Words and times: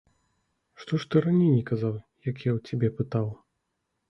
Што 0.83 0.99
ж 1.03 1.09
ты 1.11 1.21
раней 1.25 1.51
не 1.57 1.63
казаў, 1.69 1.93
як 2.31 2.37
я 2.49 2.55
ў 2.57 2.63
цябе 2.71 2.87
пытаў? 3.03 3.31